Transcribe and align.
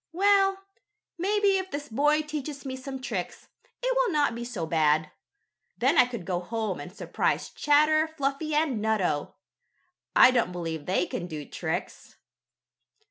"Well, 0.13 0.57
maybe 1.19 1.59
if 1.59 1.69
this 1.69 1.87
boy 1.89 2.23
teaches 2.23 2.65
me 2.65 2.75
some 2.75 3.01
tricks, 3.03 3.49
it 3.83 3.95
will 3.95 4.11
not 4.11 4.33
be 4.33 4.43
so 4.43 4.65
bad. 4.65 5.11
Then 5.77 5.95
I 5.95 6.07
could 6.07 6.25
go 6.25 6.39
home 6.39 6.79
and 6.79 6.91
surprise 6.91 7.51
Chatter, 7.51 8.07
Fluffy 8.07 8.55
and 8.55 8.81
Nutto. 8.81 9.35
I 10.15 10.31
don't 10.31 10.51
believe 10.51 10.87
they 10.87 11.05
can 11.05 11.27
do 11.27 11.45
tricks." 11.45 12.15